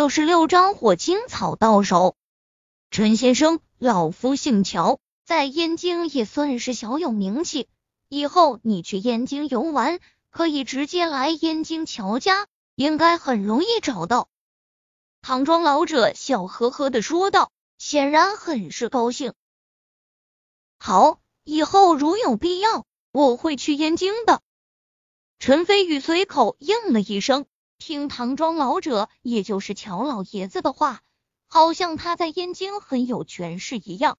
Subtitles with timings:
[0.00, 2.16] 六十六章火青草到手。
[2.90, 7.68] 陈先生，老夫姓乔，在燕京也算是小有名气。
[8.08, 10.00] 以后你去燕京游玩，
[10.30, 14.30] 可以直接来燕京乔家，应该很容易找到。
[15.20, 19.34] 唐庄老者笑呵呵的说道，显然很是高兴。
[20.78, 24.40] 好，以后如有必要，我会去燕京的。
[25.38, 27.44] 陈飞宇随口应了一声。
[27.80, 31.00] 听唐庄老者，也就是乔老爷子的话，
[31.46, 34.18] 好像他在燕京很有权势一样。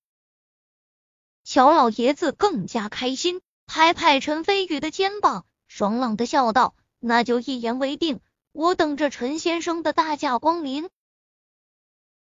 [1.44, 8.20] 乔老爷子更加开心，拍拍陈飞宇的肩膀，爽朗的笑道：“那就一言为定，
[8.52, 10.90] 我等着陈先生的大驾光临。”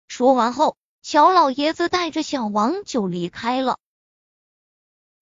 [0.10, 3.80] 说完后，乔老爷子带着小王就离开了。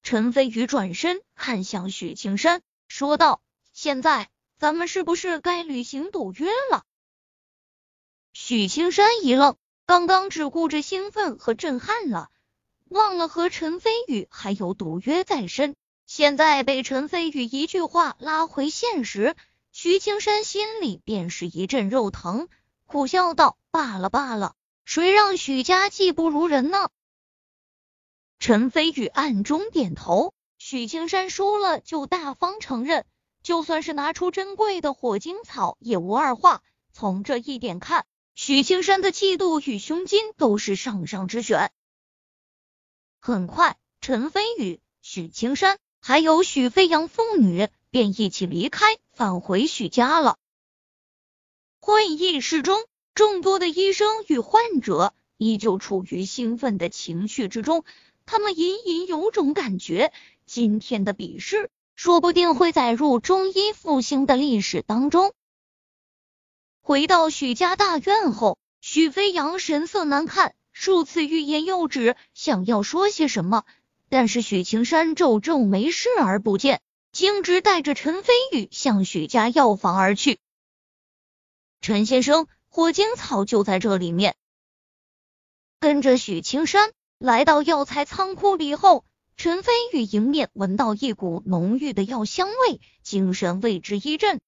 [0.02, 3.42] 陈飞宇转身看向许青山，说道
[3.74, 4.28] ：“现在。”
[4.60, 6.84] 咱们是不是该履行赌约了？
[8.34, 9.56] 许青山一愣，
[9.86, 12.30] 刚刚只顾着兴奋和震撼了，
[12.90, 15.78] 忘了和陈飞宇还有赌约在身。
[16.06, 19.38] 现在被陈飞宇一句话拉回现实，
[19.72, 22.50] 徐青山心里便是一阵肉疼，
[22.86, 26.90] 苦笑道：“罢了罢了，谁让许家技不如人呢？”
[28.40, 33.06] 陈飞宇暗中点头，许青山输了就大方承认。
[33.50, 36.62] 就算是拿出珍贵的火精草也无二话。
[36.94, 38.06] 从这一点看，
[38.36, 41.72] 许青山的气度与胸襟都是上上之选。
[43.20, 50.38] 很快，陈飞宇、许青山还有许飞扬父女便一起离开，返回许家了。
[51.80, 52.80] 会议室中，
[53.16, 57.84] 众多的医生与患者依旧处于兴奋的情绪之中，
[58.28, 60.14] 他们隐隐有种感觉，
[60.46, 61.72] 今天的比试。
[62.02, 65.34] 说不定会载入中医复兴的历史当中。
[66.80, 73.66] 回到许家大院后，许飞扬神色难看，数次欲言又止，想要说些什么，
[74.08, 76.80] 但是许青山皱皱眉，视而不见，
[77.12, 80.40] 径直带着陈飞宇向许家药房而去。
[81.82, 84.38] 陈先生，火晶草就在这里面。
[85.82, 89.04] 跟着许青山来到药材仓库里后。
[89.40, 94.42] 陈飞宇迎面闻到一股浓郁的药香味，精神为之一振。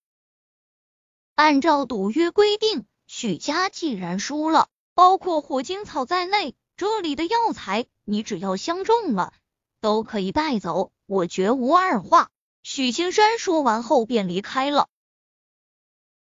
[1.33, 9.31] 按照赌约规定，许家既然输了，包括火精草在内，这里的药材你只要相中了，
[9.79, 12.29] 都可以带走，我绝无二话。
[12.61, 14.89] 许青山说完后便离开了。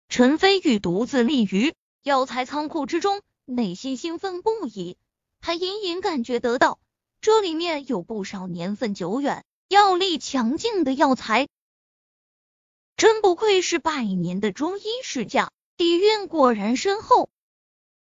[0.10, 4.98] 陈飞宇独自立于药材仓库之中，内心兴奋不已。
[5.40, 6.80] 他隐隐感觉得到。
[7.26, 11.48] 这里面有不少年份久远、药力强劲的药材，
[12.98, 17.32] 真不愧是百年的中医世家，底蕴果然深厚。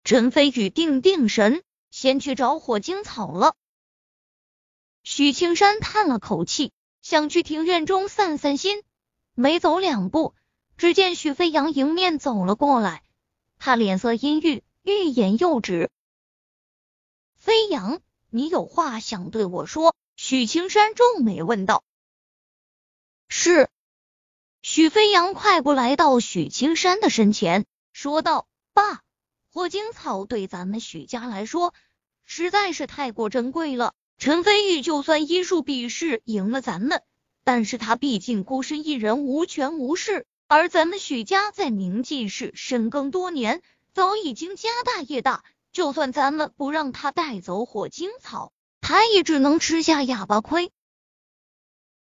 [0.04, 3.56] 陈飞宇定定神，先去找火精草了。
[5.04, 6.70] 许青山叹了口气，
[7.00, 8.82] 想去庭院中散散心。
[9.32, 10.34] 没走两步，
[10.76, 13.02] 只见许飞扬迎面走了过来，
[13.58, 15.90] 他脸色阴郁，欲言又止。
[17.36, 18.02] 飞扬。
[18.36, 19.94] 你有话想对我说？
[20.16, 21.84] 许青山皱眉问道。
[23.28, 23.68] 是。
[24.60, 29.02] 许飞扬快步来到许青山的身前，说道：“爸，
[29.52, 31.74] 火精草对咱们许家来说
[32.24, 33.94] 实在是太过珍贵了。
[34.18, 37.04] 陈飞宇就算医术比试赢了咱们，
[37.44, 40.26] 但是他毕竟孤身一人，无权无势。
[40.48, 43.62] 而咱们许家在明记市深耕多年，
[43.92, 45.44] 早已经家大业大。”
[45.74, 50.70] 就算咱们不让他带走火精草，他也只能吃下哑巴亏。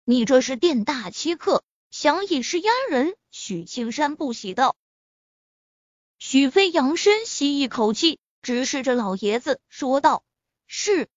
[0.04, 3.16] 你这是店大欺客，想以势压人。
[3.30, 4.76] 许青山不喜道。
[6.18, 10.24] 许飞扬深吸一口气，直视着老爷子说道
[10.66, 11.08] ：“是。”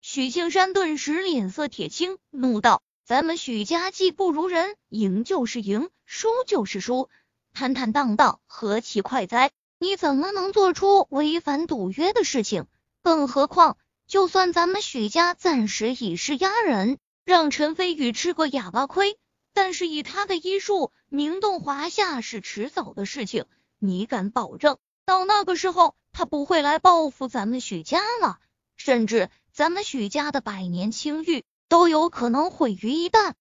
[0.00, 7.10] 许青山顿时脸色铁青，怒道：“咱们许家技不如人，赢就是赢，输就是输，
[7.52, 9.50] 坦坦荡荡，何其快哉！”
[9.82, 12.66] 你怎么能做出违反赌约的事情？
[13.02, 19.18] 更何况，就算咱们许家暂时以势压人，让陈飞宇吃个哑巴亏，
[19.54, 23.46] 但是以他的医术，名动华夏是迟早的事情。
[23.78, 28.38] 你敢保证，到那个时候，他不会来报复咱们许家了？
[28.76, 33.32] 甚至咱们许家的百年清誉都有可能毁于一旦。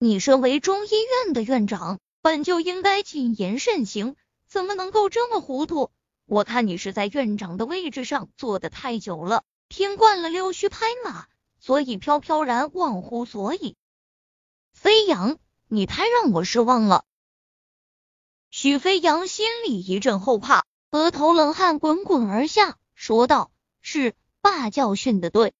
[0.00, 4.16] 你身为中医院的院长，本就应该谨言慎行。
[4.48, 5.90] 怎么能够这么糊涂？
[6.24, 11.26] 我看你是在院长的位置上坐的太久了，听惯了溜须拍马，
[11.60, 13.76] 所以飘飘然忘乎所以。
[14.72, 17.04] 飞扬，你太让我失望了。
[18.50, 23.50] 许飞扬心里一阵后怕，额头冷汗滚滚而下，说道
[23.82, 25.52] ：“是爸教训的对。”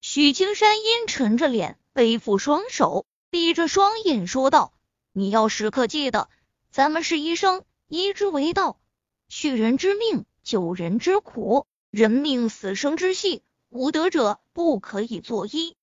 [0.00, 4.72] 许青山阴沉着脸，背负双手，闭着双眼说道
[5.12, 6.30] ：“你要时刻记得，
[6.72, 8.80] 咱们是医生，医之为道，
[9.28, 15.76] 续人之命，救人之苦，人命死生之系，无德者不可以作医。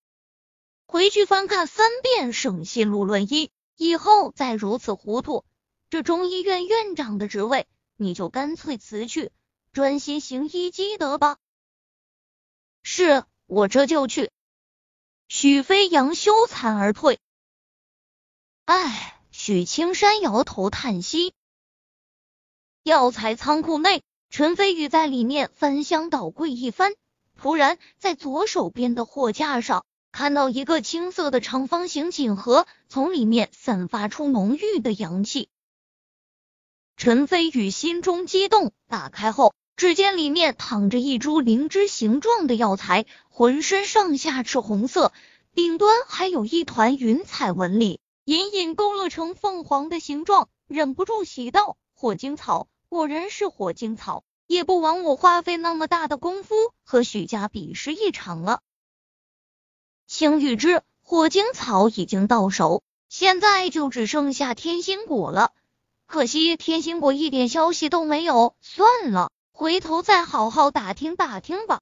[0.88, 3.48] 回去翻看三遍《省心路论医》，
[3.78, 5.46] 以后再如此糊涂。”
[5.92, 9.32] 这中医院院长的职位，你就干脆辞去，
[9.72, 11.38] 专心行医积德吧。
[12.82, 14.32] 是我这就去。
[15.28, 17.20] 许飞扬羞惭而退。
[18.66, 21.34] 唉，许青山摇头叹息。
[22.84, 26.92] 药材仓库内，陈飞宇在里面翻箱倒柜一番，
[27.38, 35.48] 突然在左手边的货架上看到一个青色的长方形锦盒，从里面散发出浓郁的阳气。
[36.98, 45.14] 陈飞宇心中激动，打开后，只见里面躺着一株灵芝形状的药材，浑身上下赤红色，
[45.56, 47.99] 顶端还有一团云彩纹理，
[48.30, 56.54] 隐隐勾勒成凤凰的形状，忍不住喜道：“火晶草，果然是火晶草，也不枉我花费那么大的功夫
[56.84, 58.62] 和许家比试一场了。”
[60.06, 65.52] 青玉枝、火晶草已经到手，现在就只剩下天心果了。
[66.06, 71.82] 可惜天心果一点消息都没有，算了，回头再好好打听打听吧。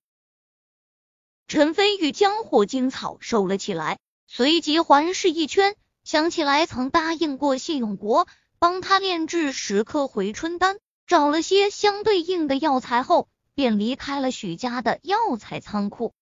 [1.49, 5.75] 陈飞宇将火晶草收了起来，随即环视一圈，
[6.07, 16.13] 想起来曾答应过谢永国帮他炼制十颗回春丹，找了些相对应的药材后，便离开了许家的药材仓库。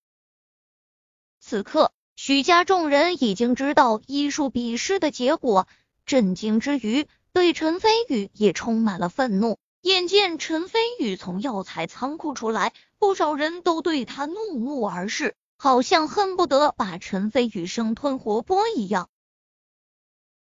[1.39, 5.67] 此刻，许家众人已经知道医术比试的结果，
[6.07, 7.07] 震惊之余。
[7.31, 9.59] 对陈飞宇也充满了愤怒。
[9.81, 19.09] 眼见陈飞宇从药材仓库出来，不少人都对他怒目而视，好像恨不得把陈飞宇生吞活剥一样。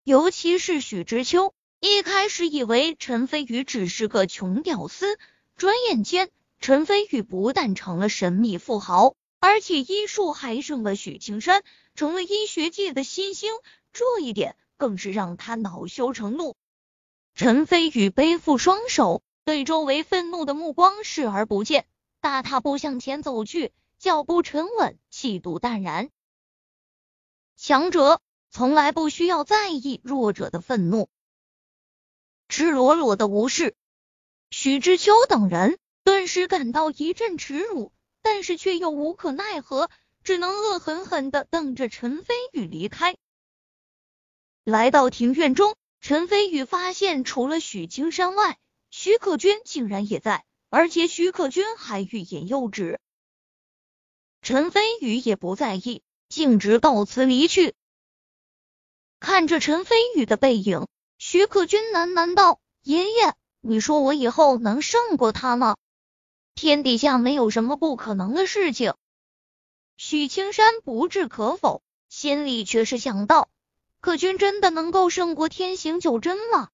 [0.05, 5.17] 尤其是许知秋，一开始以为陈飞宇只是个穷屌丝，
[5.55, 6.29] 转眼间
[6.59, 11.63] 陈飞宇不但成了神秘富豪，而且医术还胜了许青山，
[11.95, 13.51] 成了医学界的新星。
[13.93, 16.55] 这一点更是让他恼羞成怒。
[17.33, 21.87] 陈飞宇背负双手，对周围愤怒的目光视而不见，
[22.21, 26.11] 大踏步向前走去，脚步沉稳，气度淡然。
[27.57, 28.21] 强者
[28.55, 31.09] 从来不需要在意弱者的愤怒，
[32.47, 33.75] 赤裸裸的无视。
[34.49, 37.91] 许知秋等人顿时感到一阵耻辱，
[38.21, 39.89] 但是却又无可奈何，
[40.23, 43.17] 只能恶狠狠的瞪着陈飞宇离开。
[44.63, 45.75] 来到庭院中。
[45.99, 48.57] 陈飞宇发现，除了许青山外，
[48.89, 53.01] 许可君竟然也在，而且许可君还欲言又止。
[54.41, 57.75] 陈飞宇也不在意，径直告辞离去。
[59.25, 60.85] 看着陈飞宇的背影，
[61.17, 65.77] 徐可君喃喃道：“爷爷，你说我以后能胜过他吗？
[66.53, 68.93] 天底下没有什么不可能的事情。”
[69.97, 73.49] 许青山不置可否，心里却是想到。
[73.99, 76.69] 可君真的能够胜过天行九真吗？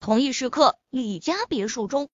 [0.00, 2.10] 同一时刻，李家别墅中，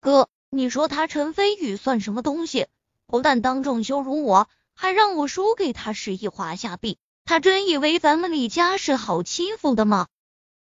[0.00, 2.66] 哥，你说他陈飞宇算什么东西？
[3.06, 10.08] 不但当众羞辱我，还让我输给他十亿华夏币，他真以为咱们李家是好欺负的吗？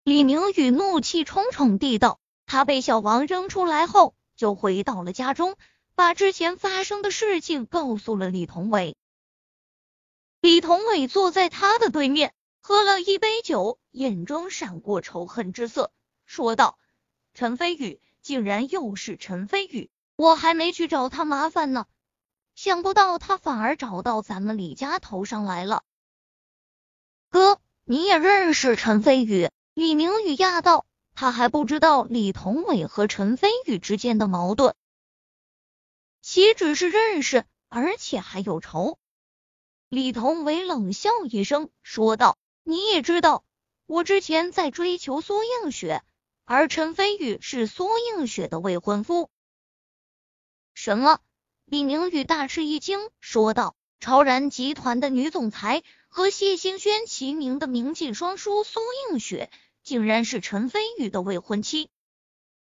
[0.03, 2.19] 李明宇怒气冲冲地道。
[2.47, 5.55] 他被小王扔出来后，就回到了家中，
[5.93, 8.97] 把之前发生的事情告诉了李同伟。
[10.41, 15.91] 李同伟坐在他的对面，喝了一杯酒，眼中闪过仇恨之色，
[16.25, 16.79] 说道
[17.35, 21.85] ：“陈飞宇竟然又是陈飞宇，我还没去找他麻烦呢，
[22.55, 25.83] 想不到他反而找到咱们李家头上来了。”
[27.29, 29.50] 哥，你也认识陈飞宇？
[29.75, 34.74] 李明宇讶道，他还不知道李同伟和陈飞宇之间的矛盾，
[36.21, 38.98] 岂止是认识，而且还有仇。
[39.89, 43.43] 李同伟冷笑一声，说道：“你也知道，
[43.86, 46.03] 我之前在追求苏映雪，
[46.45, 49.29] 而陈飞宇是苏映雪的未婚夫。”
[50.74, 51.19] 什么？
[51.65, 59.49] 李明宇大吃一惊，说道：“超然集团的女总裁和谢星轩齐名的名妓双姝苏映雪，
[59.83, 61.89] 竟然是陈飞宇的未婚妻？”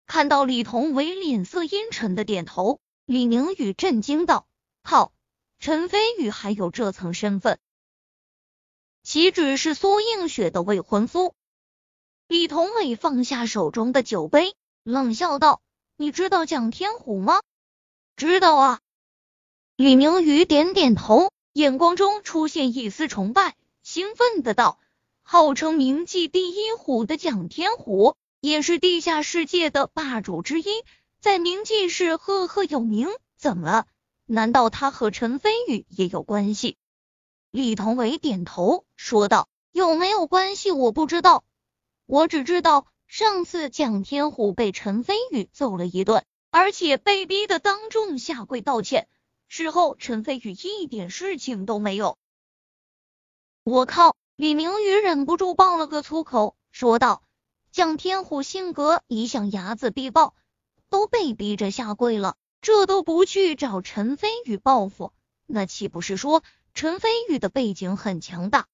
[0.06, 4.46] 看到李同伟脸色阴沉的点头，李宁宇震惊道
[4.84, 5.12] ：“靠！”
[5.60, 7.58] 陈飞宇还有这层身份，
[9.02, 11.34] 岂止是苏映雪的未婚夫？
[12.28, 15.60] 李同伟放下手中的酒杯，冷笑道
[15.96, 17.42] ：“你知道蒋天虎吗
[18.16, 18.80] ？”“知道啊。”
[19.74, 24.78] 李明宇点点头，眼光中出现一丝崇拜，兴奋的道
[25.22, 30.66] ：“号称冥界第一虎的蒋天虎，也是地下世界的霸主之一，
[31.18, 33.08] 在冥界是赫赫有名。
[33.36, 33.86] 怎么了？
[34.24, 36.76] 难道他和陈飞宇也有关系？”
[37.50, 41.42] 李同伟点头说道：“有没有关系我不知道。”
[42.06, 49.08] 我只知道上次蒋天虎被陈飞宇揍了一顿，而且被逼的当众下跪道歉。
[49.48, 52.16] 事后陈飞宇一点事情都没有。
[53.64, 54.14] 我靠！
[54.36, 57.22] 李明宇忍不住爆了个粗口，说道
[57.72, 60.34] ：“蒋天虎性格一向睚眦必报，
[60.88, 65.12] 都被逼着下跪了，这都不去找陈飞宇报复，
[65.46, 68.68] 那岂不是说陈飞宇的背景很强大？”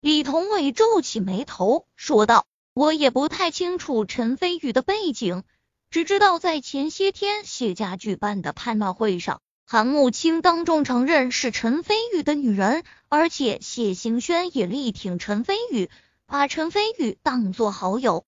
[0.00, 2.46] 李同伟皱起眉头说道。
[2.76, 5.44] 我也不太清楚陈飞宇的背景，
[5.90, 15.88] 只知道在前些天谢家举办的拍卖会上，韩慕清当众承认是陈飞宇的女人，而且谢兴轩也力挺陈飞宇，
[16.26, 18.26] 把陈飞宇当做好友。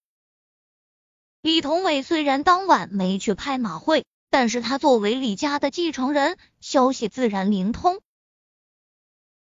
[1.43, 8.01] 李同伟虽然当晚没去拍马会，但是他作为李家的继承人，消息自然灵通。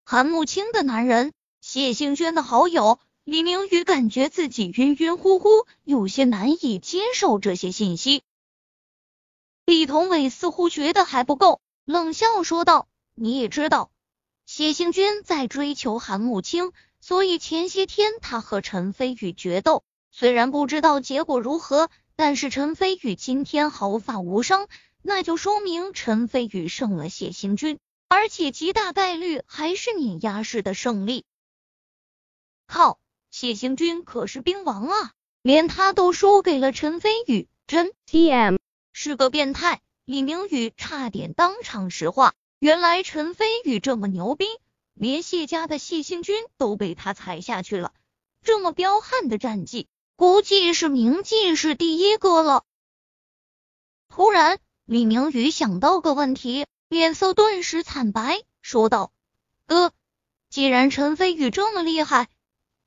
[0.03, 2.99] 韩慕清的男人，谢兴轩的好友。
[3.25, 8.23] 李明宇感觉自己晕晕乎乎，有些难以接受这些信息。
[9.67, 13.91] 李同伟似乎觉得还不够，冷笑说道：“你也知道，
[14.47, 19.83] 谢行军在追求韩慕清，所以前些天他和陈飞宇决斗。
[20.11, 24.69] 虽然不知道结果如何，但是陈飞宇今天毫发无伤，
[25.03, 31.25] 那就说明陈飞宇胜了谢行军，而且极大概率还是碾压式的胜利。
[32.67, 32.99] 靠！”
[33.33, 38.57] 谢行军可是兵王啊，连他都输给了陈飞宇，真 T M
[38.93, 39.81] 是个变态。
[40.05, 44.47] 李明宇差点当场石化，原来陈飞宇这么牛逼，
[44.95, 47.93] 连谢家的谢兴军都被他踩下去了。
[48.43, 52.65] 这么彪悍的战绩，估计是明记是第一个了。
[54.09, 59.13] 突然，李明宇想到个问题，脸色顿时惨白，说道
[59.67, 59.93] ：“哥，
[60.51, 62.29] 既然陈飞宇这么厉害。”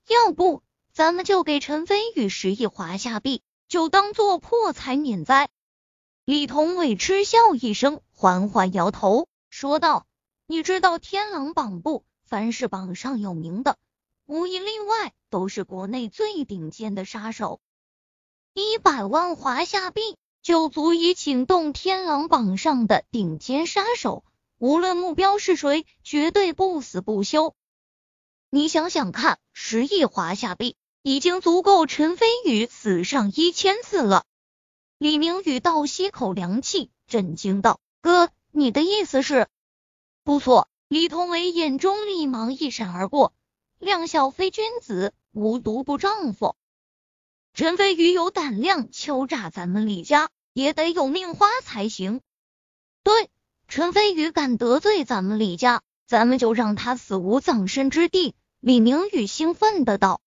[0.07, 5.50] 要不，咱们就给陈飞宇十亿华夏币，就当做破财免灾。
[6.25, 10.08] 李同伟嗤笑一声，缓缓摇头，说道
[10.48, 12.03] ：“你知道天狼榜不？
[12.24, 13.77] 凡是榜上有名的，
[14.25, 17.60] 无一例外都是国内最顶尖的杀手。
[18.55, 20.01] 一百万华夏币
[20.41, 24.24] 就足以请动天狼榜上的顶尖杀手，
[24.58, 27.53] 无论目标是谁，绝对不死不休。”
[28.50, 34.25] 你想想看，十亿华夏币已经足够陈飞宇死上一千次了。
[34.97, 39.49] 李明宇倒吸口凉气，震惊道：“哥，你的意思是？”
[40.23, 43.33] 不错，李同伟眼中立芒一闪而过，
[43.77, 46.55] 量小非君子，无毒不丈夫。
[47.53, 52.21] 陈飞宇有胆量敲诈咱们李家，也得有命花才行。
[53.03, 53.29] 对，
[53.67, 58.33] 陈飞宇敢得罪咱们李家，咱们就让他死无葬身之地。
[58.61, 60.21] 李明宇兴奋的道。